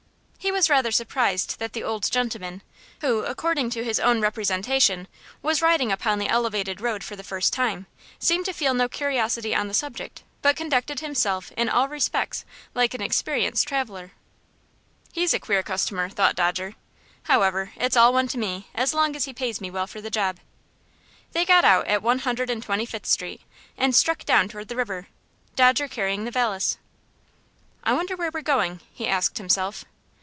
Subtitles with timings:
[0.43, 2.63] He was rather surprised that the old gentleman,
[3.01, 5.07] who, according to his own representation,
[5.43, 7.85] was riding upon the elevated road for the first time,
[8.17, 12.43] seemed to feel no curiosity on the subject, but conducted himself in all respects
[12.73, 14.13] like an experienced traveler.
[15.13, 16.73] "He's a queer customer!" thought Dodger.
[17.25, 20.09] "However, it's all one to me, as long as he pays me well for the
[20.11, 20.39] job."
[21.33, 23.41] They got out at One Hundred and Twenty fifth Street,
[23.77, 25.07] and struck down toward the river,
[25.55, 26.79] Dodger carrying the valise.
[27.83, 29.85] "I wonder where we're going?" he asked himself.